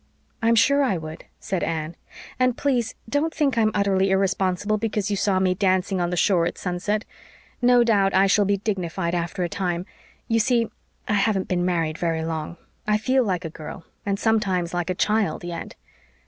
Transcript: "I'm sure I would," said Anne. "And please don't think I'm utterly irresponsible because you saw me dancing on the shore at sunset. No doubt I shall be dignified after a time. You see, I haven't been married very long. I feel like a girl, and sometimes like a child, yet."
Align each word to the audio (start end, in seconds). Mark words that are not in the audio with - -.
"I'm 0.41 0.55
sure 0.55 0.81
I 0.81 0.97
would," 0.97 1.25
said 1.39 1.61
Anne. 1.61 1.95
"And 2.39 2.57
please 2.57 2.95
don't 3.07 3.31
think 3.35 3.55
I'm 3.55 3.69
utterly 3.75 4.09
irresponsible 4.09 4.79
because 4.79 5.11
you 5.11 5.15
saw 5.15 5.37
me 5.39 5.53
dancing 5.53 6.01
on 6.01 6.09
the 6.09 6.17
shore 6.17 6.47
at 6.47 6.57
sunset. 6.57 7.05
No 7.61 7.83
doubt 7.83 8.15
I 8.15 8.25
shall 8.25 8.45
be 8.45 8.57
dignified 8.57 9.13
after 9.13 9.43
a 9.43 9.47
time. 9.47 9.85
You 10.27 10.39
see, 10.39 10.69
I 11.07 11.13
haven't 11.13 11.47
been 11.47 11.65
married 11.65 11.99
very 11.99 12.25
long. 12.25 12.57
I 12.87 12.97
feel 12.97 13.23
like 13.23 13.45
a 13.45 13.51
girl, 13.51 13.85
and 14.03 14.17
sometimes 14.19 14.73
like 14.73 14.89
a 14.89 14.95
child, 14.95 15.43
yet." 15.43 15.75